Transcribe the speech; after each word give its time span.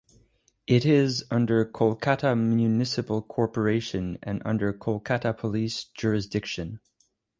It 0.65 0.83
is 0.83 1.25
under 1.29 1.63
Kolkata 1.63 2.35
Municipal 2.35 3.21
Corporation 3.21 4.17
and 4.23 4.41
under 4.43 4.73
Kolkata 4.73 5.31
Police 5.37 5.83
Jurisdiction. 5.95 6.79